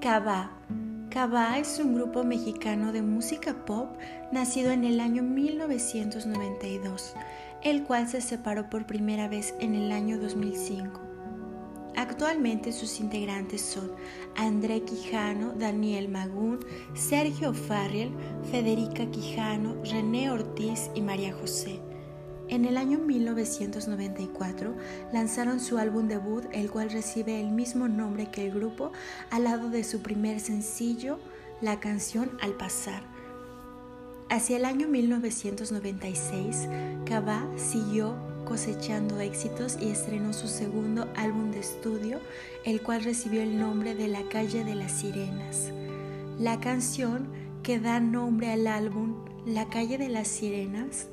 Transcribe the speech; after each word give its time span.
Cabá. 0.00 0.50
Cabá 1.10 1.58
es 1.58 1.78
un 1.78 1.94
grupo 1.94 2.24
mexicano 2.24 2.90
de 2.90 3.02
música 3.02 3.66
pop 3.66 3.98
nacido 4.32 4.70
en 4.70 4.84
el 4.84 4.98
año 4.98 5.22
1992, 5.22 7.12
el 7.62 7.84
cual 7.84 8.08
se 8.08 8.22
separó 8.22 8.70
por 8.70 8.86
primera 8.86 9.28
vez 9.28 9.54
en 9.60 9.74
el 9.74 9.92
año 9.92 10.18
2005. 10.18 10.98
Actualmente 11.96 12.72
sus 12.72 12.98
integrantes 12.98 13.60
son 13.60 13.92
André 14.36 14.84
Quijano, 14.84 15.52
Daniel 15.52 16.08
Magún, 16.08 16.60
Sergio 16.94 17.52
Farriel, 17.52 18.10
Federica 18.50 19.04
Quijano, 19.10 19.82
René 19.84 20.30
Ortiz 20.30 20.90
y 20.94 21.02
María 21.02 21.34
José. 21.34 21.78
En 22.50 22.64
el 22.64 22.76
año 22.76 22.98
1994 22.98 24.74
lanzaron 25.12 25.60
su 25.60 25.78
álbum 25.78 26.08
debut, 26.08 26.44
el 26.50 26.68
cual 26.68 26.90
recibe 26.90 27.40
el 27.40 27.52
mismo 27.52 27.86
nombre 27.86 28.28
que 28.32 28.44
el 28.44 28.52
grupo, 28.52 28.90
al 29.30 29.44
lado 29.44 29.70
de 29.70 29.84
su 29.84 30.02
primer 30.02 30.40
sencillo, 30.40 31.20
la 31.60 31.78
canción 31.78 32.32
Al 32.42 32.54
pasar. 32.54 33.04
Hacia 34.30 34.56
el 34.56 34.64
año 34.64 34.88
1996, 34.88 36.66
Kaba 37.04 37.46
siguió 37.56 38.16
cosechando 38.44 39.20
éxitos 39.20 39.78
y 39.80 39.90
estrenó 39.90 40.32
su 40.32 40.48
segundo 40.48 41.08
álbum 41.14 41.52
de 41.52 41.60
estudio, 41.60 42.18
el 42.64 42.82
cual 42.82 43.04
recibió 43.04 43.42
el 43.42 43.60
nombre 43.60 43.94
de 43.94 44.08
La 44.08 44.24
calle 44.28 44.64
de 44.64 44.74
las 44.74 44.90
sirenas. 44.90 45.70
La 46.40 46.58
canción 46.58 47.28
que 47.62 47.78
da 47.78 48.00
nombre 48.00 48.50
al 48.50 48.66
álbum 48.66 49.24
La 49.46 49.68
calle 49.68 49.98
de 49.98 50.08
las 50.08 50.26
sirenas 50.26 51.06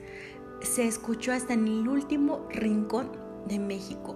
se 0.61 0.87
escuchó 0.87 1.31
hasta 1.33 1.53
en 1.53 1.67
el 1.67 1.87
último 1.87 2.47
rincón 2.49 3.11
de 3.47 3.59
México. 3.59 4.15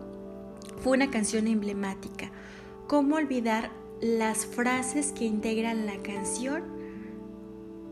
Fue 0.81 0.97
una 0.97 1.11
canción 1.11 1.47
emblemática. 1.47 2.31
¿Cómo 2.87 3.15
olvidar 3.15 3.71
las 4.01 4.45
frases 4.45 5.11
que 5.11 5.25
integran 5.25 5.85
la 5.85 5.97
canción? 6.01 6.63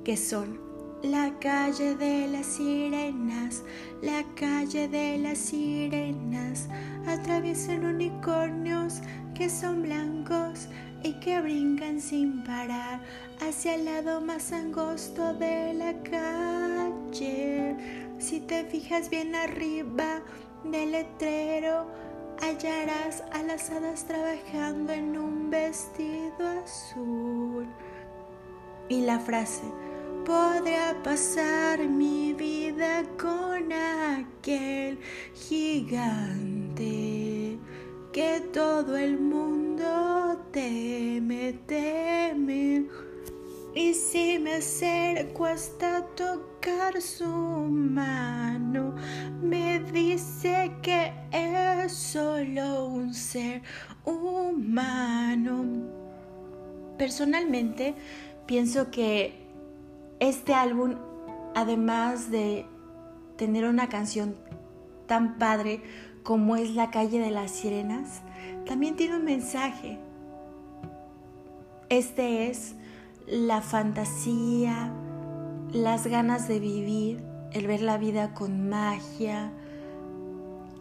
Que 0.03 0.17
son 0.17 0.59
la 1.03 1.37
calle 1.39 1.95
de 1.95 2.27
las 2.27 2.45
sirenas, 2.45 3.63
la 4.01 4.23
calle 4.35 4.87
de 4.87 5.17
las 5.17 5.37
sirenas, 5.37 6.67
atraviesan 7.07 7.85
unicornios 7.85 8.95
que 9.33 9.49
son 9.49 9.83
blancos 9.83 10.67
y 11.03 11.13
que 11.21 11.39
brincan 11.39 12.01
sin 12.01 12.43
parar 12.43 13.01
hacia 13.39 13.75
el 13.75 13.85
lado 13.85 14.19
más 14.19 14.51
angosto 14.51 15.33
de 15.35 15.73
la 15.73 15.93
calle. 16.03 16.78
Si 17.11 18.39
te 18.47 18.65
fijas 18.65 19.09
bien 19.09 19.33
arriba 19.33 20.21
del 20.63 20.91
letrero, 20.91 21.87
hallarás 22.39 23.23
a 23.31 23.41
las 23.43 23.71
hadas 23.71 24.05
trabajando 24.05 24.93
en 24.93 25.17
un 25.17 25.49
vestido 25.49 26.47
azul. 26.63 27.65
Y 28.89 29.01
la 29.01 29.19
frase, 29.19 29.63
podría 30.25 30.95
pasar 31.03 31.79
mi 31.79 32.33
vida 32.33 33.03
con 33.19 33.73
aquel 33.73 34.99
gigante 35.33 36.89
que 38.11 38.41
todo 38.53 38.97
el 38.97 39.19
mundo 39.19 40.45
teme, 40.51 41.53
teme. 41.65 42.87
Y 43.79 43.93
si 43.93 44.37
me 44.39 44.55
acerco 44.55 45.45
hasta 45.45 46.05
tocar 46.07 47.01
su 47.01 47.25
mano, 47.25 48.93
me 49.41 49.79
dice 49.79 50.73
que 50.81 51.13
es 51.31 51.93
solo 51.93 52.87
un 52.87 53.13
ser 53.13 53.61
humano. 54.03 55.63
Personalmente, 56.97 57.95
pienso 58.45 58.91
que 58.91 59.47
este 60.19 60.53
álbum, 60.53 60.95
además 61.55 62.29
de 62.31 62.65
tener 63.37 63.63
una 63.63 63.87
canción 63.87 64.35
tan 65.07 65.37
padre 65.37 65.81
como 66.23 66.57
es 66.57 66.75
La 66.75 66.91
calle 66.91 67.19
de 67.19 67.31
las 67.31 67.51
sirenas, 67.51 68.23
también 68.65 68.97
tiene 68.97 69.15
un 69.15 69.23
mensaje. 69.23 69.99
Este 71.87 72.49
es 72.49 72.75
la 73.29 73.61
fantasía, 73.61 74.91
las 75.71 76.07
ganas 76.07 76.47
de 76.47 76.59
vivir, 76.59 77.23
el 77.51 77.67
ver 77.67 77.81
la 77.81 77.97
vida 77.97 78.33
con 78.33 78.69
magia, 78.69 79.51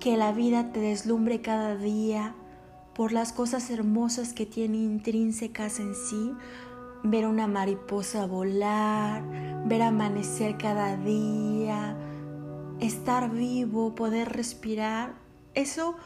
que 0.01 0.17
la 0.17 0.33
vida 0.33 0.73
te 0.73 0.81
deslumbre 0.81 1.41
cada 1.41 1.77
día 1.77 2.35
por 2.95 3.13
las 3.13 3.33
cosas 3.33 3.71
hermosas 3.71 4.33
que 4.33 4.47
tiene 4.47 4.79
intrínsecas 4.79 5.79
en 5.79 5.95
sí, 5.95 6.33
ver 7.03 7.27
una 7.27 7.47
mariposa 7.47 8.27
volar, 8.27 9.23
ver 9.67 9.83
amanecer 9.83 10.57
cada 10.57 10.97
día, 10.97 11.97
estar 12.81 13.31
vivo, 13.31 13.95
poder 13.95 14.31
respirar, 14.31 15.15
eso 15.55 15.97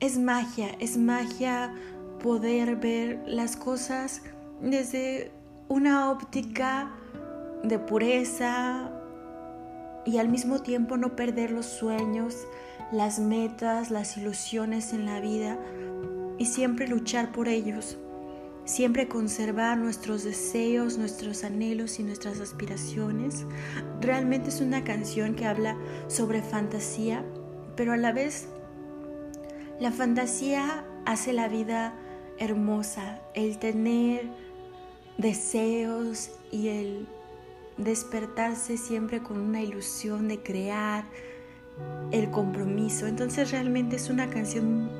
es 0.00 0.18
magia, 0.18 0.68
es 0.78 0.98
magia 0.98 1.74
poder 2.22 2.76
ver 2.76 3.22
las 3.26 3.56
cosas 3.56 4.22
desde 4.60 5.32
una 5.68 6.10
óptica 6.10 6.90
de 7.62 7.78
pureza 7.78 8.90
y 10.04 10.18
al 10.18 10.28
mismo 10.28 10.60
tiempo 10.60 10.96
no 10.96 11.16
perder 11.16 11.50
los 11.50 11.66
sueños, 11.66 12.46
las 12.92 13.18
metas, 13.18 13.90
las 13.90 14.16
ilusiones 14.16 14.92
en 14.92 15.06
la 15.06 15.20
vida 15.20 15.58
y 16.38 16.46
siempre 16.46 16.86
luchar 16.86 17.32
por 17.32 17.48
ellos, 17.48 17.96
siempre 18.64 19.08
conservar 19.08 19.78
nuestros 19.78 20.24
deseos, 20.24 20.98
nuestros 20.98 21.44
anhelos 21.44 21.98
y 21.98 22.02
nuestras 22.02 22.40
aspiraciones. 22.40 23.46
Realmente 24.00 24.50
es 24.50 24.60
una 24.60 24.84
canción 24.84 25.34
que 25.34 25.46
habla 25.46 25.76
sobre 26.08 26.42
fantasía, 26.42 27.24
pero 27.76 27.92
a 27.92 27.96
la 27.96 28.12
vez 28.12 28.48
la 29.80 29.90
fantasía 29.90 30.84
hace 31.06 31.32
la 31.32 31.48
vida 31.48 31.94
hermosa, 32.38 33.20
el 33.34 33.58
tener 33.58 34.43
deseos 35.18 36.30
y 36.50 36.68
el 36.68 37.06
despertarse 37.76 38.76
siempre 38.76 39.22
con 39.22 39.38
una 39.38 39.62
ilusión 39.62 40.28
de 40.28 40.40
crear, 40.40 41.04
el 42.10 42.30
compromiso. 42.30 43.06
Entonces 43.06 43.50
realmente 43.50 43.96
es 43.96 44.10
una 44.10 44.30
canción 44.30 44.90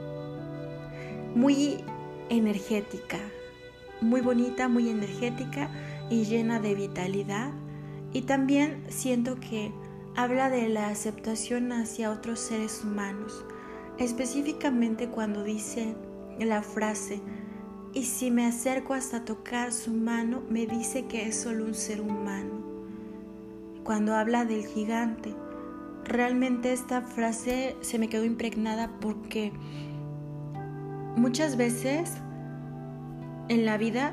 muy 1.35 1.85
energética, 2.29 3.19
muy 4.01 4.21
bonita, 4.21 4.69
muy 4.69 4.89
energética 4.89 5.71
y 6.11 6.25
llena 6.25 6.61
de 6.61 6.75
vitalidad. 6.75 7.53
Y 8.13 8.23
también 8.23 8.85
siento 8.89 9.39
que 9.41 9.73
habla 10.17 10.51
de 10.51 10.69
la 10.69 10.89
aceptación 10.89 11.73
hacia 11.73 12.11
otros 12.11 12.39
seres 12.39 12.83
humanos, 12.85 13.45
específicamente 13.99 15.09
cuando 15.09 15.43
dice 15.43 15.95
la 16.39 16.63
frase, 16.63 17.21
y 17.95 18.03
si 18.05 18.31
me 18.31 18.45
acerco 18.45 18.93
hasta 18.93 19.25
tocar 19.25 19.73
su 19.73 19.93
mano, 19.93 20.43
me 20.51 20.67
dice 20.67 21.07
que 21.07 21.29
es 21.29 21.41
solo 21.41 21.65
un 21.65 21.75
ser 21.75 22.01
humano. 22.01 22.63
Cuando 23.85 24.15
habla 24.17 24.45
del 24.45 24.67
gigante, 24.67 25.35
realmente 26.05 26.73
esta 26.73 27.03
frase 27.03 27.77
se 27.83 27.99
me 28.01 28.09
quedó 28.09 28.25
impregnada 28.25 28.91
porque 29.01 29.53
muchas 31.17 31.57
veces 31.57 32.11
en 33.49 33.65
la 33.65 33.77
vida, 33.79 34.13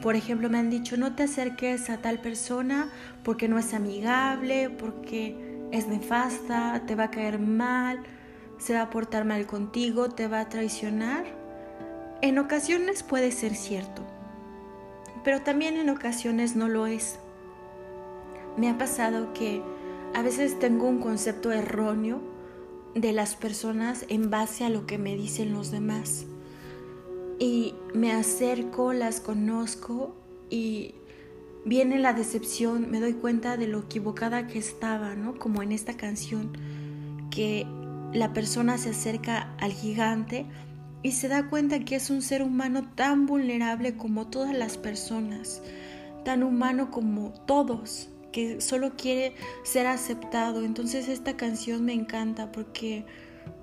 por 0.00 0.16
ejemplo, 0.16 0.48
me 0.48 0.58
han 0.58 0.70
dicho, 0.70 0.96
no 0.96 1.14
te 1.14 1.24
acerques 1.24 1.90
a 1.90 1.98
tal 1.98 2.20
persona 2.20 2.88
porque 3.22 3.48
no 3.48 3.58
es 3.58 3.74
amigable, 3.74 4.70
porque 4.70 5.66
es 5.72 5.88
nefasta, 5.88 6.82
te 6.86 6.94
va 6.94 7.04
a 7.04 7.10
caer 7.10 7.38
mal, 7.38 8.00
se 8.56 8.72
va 8.72 8.82
a 8.82 8.90
portar 8.90 9.26
mal 9.26 9.46
contigo, 9.46 10.08
te 10.08 10.26
va 10.26 10.40
a 10.40 10.48
traicionar. 10.48 11.43
En 12.24 12.38
ocasiones 12.38 13.02
puede 13.02 13.30
ser 13.32 13.54
cierto, 13.54 14.00
pero 15.24 15.42
también 15.42 15.76
en 15.76 15.90
ocasiones 15.90 16.56
no 16.56 16.68
lo 16.68 16.86
es. 16.86 17.18
Me 18.56 18.70
ha 18.70 18.78
pasado 18.78 19.34
que 19.34 19.60
a 20.14 20.22
veces 20.22 20.58
tengo 20.58 20.88
un 20.88 21.00
concepto 21.00 21.52
erróneo 21.52 22.22
de 22.94 23.12
las 23.12 23.34
personas 23.36 24.06
en 24.08 24.30
base 24.30 24.64
a 24.64 24.70
lo 24.70 24.86
que 24.86 24.96
me 24.96 25.16
dicen 25.16 25.52
los 25.52 25.70
demás. 25.70 26.24
Y 27.38 27.74
me 27.92 28.10
acerco, 28.10 28.94
las 28.94 29.20
conozco 29.20 30.16
y 30.48 30.94
viene 31.66 31.98
la 31.98 32.14
decepción, 32.14 32.90
me 32.90 33.00
doy 33.00 33.12
cuenta 33.12 33.58
de 33.58 33.68
lo 33.68 33.80
equivocada 33.80 34.46
que 34.46 34.58
estaba, 34.58 35.14
¿no? 35.14 35.38
Como 35.38 35.62
en 35.62 35.72
esta 35.72 35.98
canción, 35.98 36.56
que 37.30 37.66
la 38.14 38.32
persona 38.32 38.78
se 38.78 38.90
acerca 38.90 39.54
al 39.58 39.72
gigante 39.72 40.46
y 41.04 41.12
se 41.12 41.28
da 41.28 41.50
cuenta 41.50 41.80
que 41.80 41.96
es 41.96 42.08
un 42.08 42.22
ser 42.22 42.42
humano 42.42 42.90
tan 42.94 43.26
vulnerable 43.26 43.94
como 43.94 44.26
todas 44.26 44.56
las 44.56 44.78
personas, 44.78 45.62
tan 46.24 46.42
humano 46.42 46.90
como 46.90 47.30
todos, 47.46 48.08
que 48.32 48.62
solo 48.62 48.96
quiere 48.96 49.34
ser 49.64 49.86
aceptado. 49.86 50.64
Entonces 50.64 51.08
esta 51.08 51.36
canción 51.36 51.84
me 51.84 51.92
encanta 51.92 52.50
porque 52.52 53.04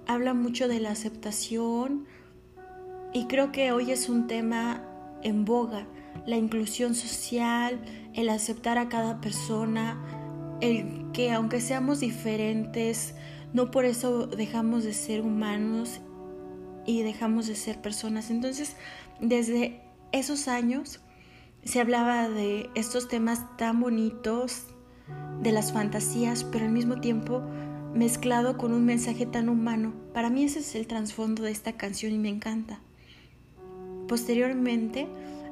habla 0.05 0.35
mucho 0.35 0.67
de 0.67 0.79
la 0.79 0.91
aceptación 0.91 2.05
y 3.11 3.25
creo 3.25 3.51
que 3.51 3.71
hoy 3.71 3.91
es 3.91 4.07
un 4.07 4.27
tema 4.27 4.83
en 5.23 5.43
boga, 5.43 5.87
la 6.27 6.37
inclusión 6.37 6.93
social, 6.93 7.81
el 8.13 8.29
aceptar 8.29 8.77
a 8.77 8.87
cada 8.87 9.19
persona, 9.19 9.99
el 10.61 11.11
que 11.11 11.31
aunque 11.31 11.59
seamos 11.59 12.01
diferentes, 12.01 13.15
no 13.51 13.71
por 13.71 13.85
eso 13.85 14.27
dejamos 14.27 14.83
de 14.83 14.93
ser 14.93 15.21
humanos 15.21 16.01
y 16.85 17.03
dejamos 17.03 17.47
de 17.47 17.55
ser 17.55 17.81
personas. 17.81 18.29
Entonces, 18.29 18.75
desde 19.19 19.81
esos 20.11 20.47
años 20.47 20.99
se 21.63 21.79
hablaba 21.79 22.27
de 22.27 22.69
estos 22.75 23.07
temas 23.07 23.45
tan 23.57 23.79
bonitos, 23.79 24.65
de 25.41 25.51
las 25.51 25.73
fantasías, 25.73 26.43
pero 26.43 26.65
al 26.65 26.71
mismo 26.71 27.01
tiempo 27.01 27.41
mezclado 27.93 28.57
con 28.57 28.73
un 28.73 28.85
mensaje 28.85 29.25
tan 29.25 29.49
humano. 29.49 29.93
Para 30.13 30.29
mí 30.29 30.43
ese 30.43 30.59
es 30.59 30.75
el 30.75 30.87
trasfondo 30.87 31.43
de 31.43 31.51
esta 31.51 31.73
canción 31.73 32.13
y 32.13 32.17
me 32.17 32.29
encanta. 32.29 32.79
Posteriormente, 34.07 35.07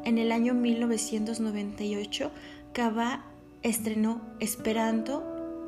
en 0.05 0.17
el 0.17 0.31
año 0.31 0.53
1998, 0.53 2.31
Kaba 2.73 3.25
estrenó 3.63 4.21
Esperanto 4.39 5.23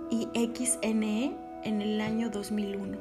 y 0.10 0.28
XNE 0.34 1.34
en 1.64 1.82
el 1.82 2.02
año 2.02 2.30
2001, 2.30 2.98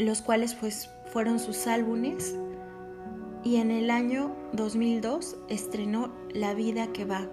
los 0.00 0.22
cuales 0.22 0.54
pues 0.54 0.90
fueron 1.12 1.38
sus 1.38 1.66
álbumes 1.66 2.34
y 3.44 3.56
en 3.56 3.70
el 3.70 3.90
año 3.90 4.34
2002 4.52 5.36
estrenó 5.48 6.10
La 6.32 6.54
vida 6.54 6.92
que 6.92 7.04
va. 7.04 7.28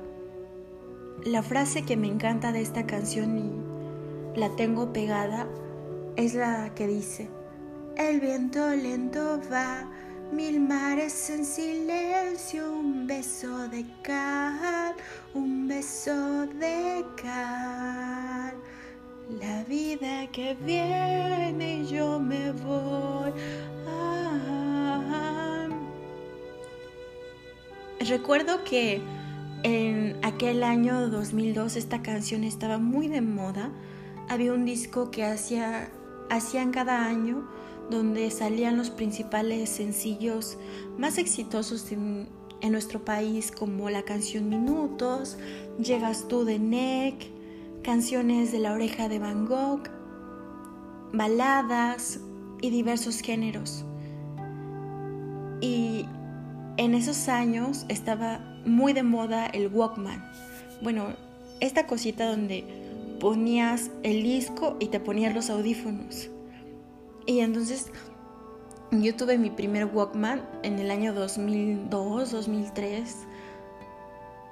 La 1.23 1.43
frase 1.43 1.83
que 1.83 1.97
me 1.97 2.07
encanta 2.07 2.51
de 2.51 2.61
esta 2.61 2.85
canción 2.85 3.37
y 3.37 4.39
la 4.39 4.49
tengo 4.55 4.93
pegada 4.93 5.47
es 6.15 6.33
la 6.33 6.73
que 6.75 6.87
dice, 6.87 7.29
el 7.95 8.19
viento 8.19 8.69
lento 8.69 9.39
va, 9.51 9.89
mil 10.31 10.59
mares 10.59 11.29
en 11.29 11.45
silencio, 11.45 12.71
un 12.71 13.07
beso 13.07 13.67
de 13.69 13.85
cal, 14.03 14.95
un 15.33 15.67
beso 15.67 16.45
de 16.47 17.05
cal. 17.21 18.06
Que 19.99 20.55
viene 20.63 21.83
yo 21.87 22.19
me 22.19 22.51
voy. 22.51 23.31
Recuerdo 27.99 28.63
que 28.63 29.01
en 29.63 30.15
aquel 30.21 30.61
año 30.61 31.09
2002 31.09 31.77
esta 31.77 32.03
canción 32.03 32.43
estaba 32.43 32.77
muy 32.77 33.07
de 33.07 33.21
moda. 33.21 33.71
Había 34.29 34.53
un 34.53 34.65
disco 34.65 35.09
que 35.09 35.25
hacía, 35.25 35.89
hacían 36.29 36.71
cada 36.71 37.05
año 37.05 37.47
donde 37.89 38.29
salían 38.29 38.77
los 38.77 38.91
principales 38.91 39.69
sencillos 39.69 40.59
más 40.99 41.17
exitosos 41.17 41.91
en, 41.91 42.27
en 42.61 42.71
nuestro 42.71 43.03
país 43.03 43.51
como 43.51 43.89
la 43.89 44.03
canción 44.03 44.47
Minutos, 44.47 45.37
Llegas 45.79 46.27
tú 46.27 46.45
de 46.45 46.59
Neck, 46.59 47.36
canciones 47.87 48.51
de 48.51 48.59
la 48.59 48.73
oreja 48.73 49.07
de 49.07 49.17
Van 49.17 49.45
Gogh, 49.45 49.83
baladas 51.13 52.19
y 52.61 52.69
diversos 52.69 53.21
géneros. 53.21 53.85
Y 55.61 56.05
en 56.75 56.93
esos 56.93 57.29
años 57.29 57.85
estaba 57.87 58.41
muy 58.65 58.91
de 58.91 59.03
moda 59.03 59.45
el 59.45 59.69
Walkman. 59.69 60.21
Bueno, 60.81 61.13
esta 61.61 61.87
cosita 61.87 62.29
donde 62.29 62.65
ponías 63.21 63.89
el 64.03 64.21
disco 64.21 64.75
y 64.81 64.87
te 64.87 64.99
ponías 64.99 65.33
los 65.33 65.49
audífonos. 65.49 66.29
Y 67.25 67.39
entonces 67.39 67.89
yo 68.91 69.15
tuve 69.15 69.37
mi 69.37 69.49
primer 69.49 69.85
Walkman 69.85 70.41
en 70.63 70.77
el 70.79 70.91
año 70.91 71.13
2002, 71.13 72.31
2003 72.31 73.15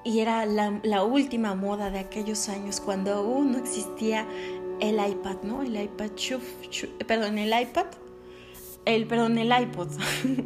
y 0.05 0.19
era 0.19 0.45
la, 0.45 1.03
última 1.03 1.55
moda 1.55 1.89
de 1.89 1.97
aquellos 1.97 2.47
años 2.47 2.79
cuando 2.79 3.11
aún 3.11 3.51
no 3.51 3.57
existía 3.57 4.27
el 4.79 4.95
iPad, 4.95 5.37
¿no? 5.41 5.63
El 5.63 5.81
iPad, 5.81 6.11
perdón, 7.07 7.39
el 7.39 7.59
iPad, 7.59 7.87
el, 8.85 9.07
perdón, 9.07 9.39
el 9.39 9.51
iPod, 9.51 9.89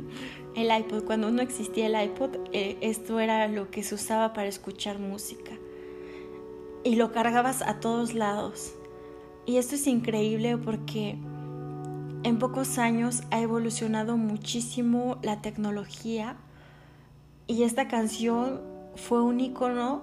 el 0.56 0.80
iPod, 0.80 1.04
cuando 1.04 1.30
no 1.30 1.42
existía 1.42 1.88
el 1.88 2.10
iPod, 2.10 2.38
eh, 2.54 2.78
esto 2.80 3.20
era 3.20 3.50
lo 3.50 3.70
que 3.70 3.84
se 3.84 3.96
usaba 3.96 4.32
para 4.32 4.48
escuchar 4.48 4.98
música 4.98 5.52
y 6.86 6.96
lo 6.96 7.12
cargabas 7.12 7.62
a 7.62 7.82
todos 7.82 8.14
lados. 8.14 8.76
Y 9.46 9.58
esto 9.58 9.76
es 9.76 9.88
increíble 9.88 10.58
porque 10.58 11.18
en 12.24 12.40
pocos 12.40 12.78
años 12.78 13.24
ha 13.30 13.42
evolucionado 13.42 14.16
muchísimo 14.16 15.18
la 15.22 15.42
tecnología 15.42 16.38
y 17.46 17.64
esta 17.64 17.90
canción 17.90 18.79
fue 19.00 19.22
un 19.22 19.40
icono 19.40 20.02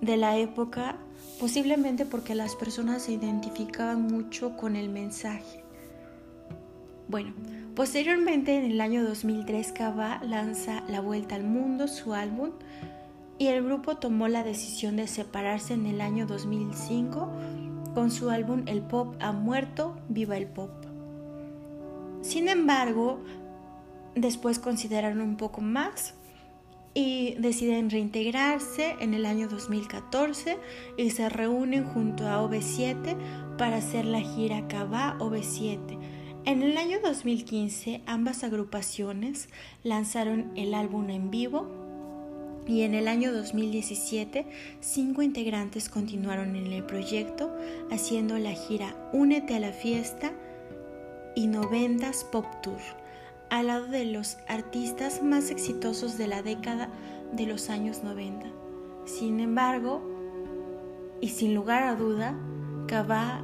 de 0.00 0.16
la 0.16 0.36
época, 0.36 0.96
posiblemente 1.40 2.04
porque 2.04 2.34
las 2.34 2.54
personas 2.54 3.02
se 3.02 3.12
identificaban 3.12 4.02
mucho 4.02 4.56
con 4.56 4.76
el 4.76 4.88
mensaje. 4.88 5.64
Bueno, 7.08 7.32
posteriormente 7.74 8.56
en 8.56 8.70
el 8.70 8.80
año 8.80 9.04
2003 9.04 9.72
Kaba 9.72 10.20
lanza 10.22 10.82
La 10.88 11.00
Vuelta 11.00 11.34
al 11.34 11.44
Mundo, 11.44 11.88
su 11.88 12.14
álbum, 12.14 12.50
y 13.38 13.46
el 13.46 13.64
grupo 13.64 13.96
tomó 13.96 14.28
la 14.28 14.42
decisión 14.42 14.96
de 14.96 15.06
separarse 15.06 15.74
en 15.74 15.86
el 15.86 16.00
año 16.00 16.26
2005 16.26 17.28
con 17.94 18.10
su 18.10 18.30
álbum 18.30 18.64
El 18.66 18.82
Pop 18.82 19.16
ha 19.20 19.32
muerto, 19.32 19.96
viva 20.08 20.36
el 20.36 20.46
pop. 20.46 20.70
Sin 22.20 22.48
embargo, 22.48 23.20
después 24.14 24.58
consideraron 24.58 25.20
un 25.20 25.36
poco 25.36 25.60
más 25.60 26.14
y 26.98 27.36
deciden 27.38 27.90
reintegrarse 27.90 28.96
en 28.98 29.14
el 29.14 29.24
año 29.24 29.46
2014 29.46 30.58
y 30.96 31.10
se 31.10 31.28
reúnen 31.28 31.84
junto 31.84 32.26
a 32.26 32.42
OV7 32.42 33.16
para 33.56 33.76
hacer 33.76 34.04
la 34.04 34.20
gira 34.20 34.66
Cava 34.66 35.16
OV7. 35.20 35.96
En 36.44 36.64
el 36.64 36.76
año 36.76 36.98
2015 37.00 38.02
ambas 38.06 38.42
agrupaciones 38.42 39.48
lanzaron 39.84 40.50
el 40.56 40.74
álbum 40.74 41.08
en 41.10 41.30
vivo 41.30 41.68
y 42.66 42.82
en 42.82 42.94
el 42.94 43.06
año 43.06 43.32
2017 43.32 44.46
cinco 44.80 45.22
integrantes 45.22 45.88
continuaron 45.88 46.56
en 46.56 46.72
el 46.72 46.82
proyecto 46.82 47.56
haciendo 47.92 48.38
la 48.38 48.54
gira 48.54 48.96
Únete 49.12 49.54
a 49.54 49.60
la 49.60 49.70
fiesta 49.70 50.32
y 51.36 51.46
Noventas 51.46 52.24
Pop 52.24 52.46
Tour 52.60 52.80
al 53.50 53.68
lado 53.68 53.86
de 53.86 54.04
los 54.04 54.36
artistas 54.46 55.22
más 55.22 55.50
exitosos 55.50 56.18
de 56.18 56.26
la 56.26 56.42
década 56.42 56.88
de 57.32 57.46
los 57.46 57.70
años 57.70 58.02
90. 58.02 58.46
Sin 59.04 59.40
embargo, 59.40 60.02
y 61.20 61.28
sin 61.28 61.54
lugar 61.54 61.82
a 61.84 61.94
duda, 61.94 62.34
Cabá 62.86 63.42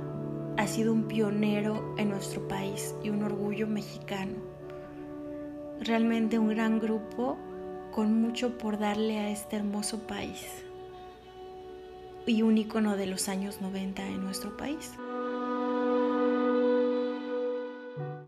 ha 0.56 0.66
sido 0.66 0.92
un 0.92 1.04
pionero 1.04 1.94
en 1.99 2.11
nuestro 2.11 2.46
país 2.46 2.94
y 3.02 3.11
un 3.11 3.23
orgullo 3.23 3.66
mexicano. 3.66 4.34
Realmente 5.80 6.38
un 6.38 6.49
gran 6.49 6.78
grupo 6.78 7.37
con 7.92 8.20
mucho 8.20 8.56
por 8.58 8.78
darle 8.78 9.18
a 9.18 9.30
este 9.30 9.56
hermoso 9.56 10.06
país 10.06 10.64
y 12.26 12.42
un 12.42 12.56
icono 12.58 12.96
de 12.96 13.06
los 13.06 13.28
años 13.28 13.61
90 13.61 14.06
en 14.06 14.25
nuestro 14.25 14.56
país. 14.56 14.92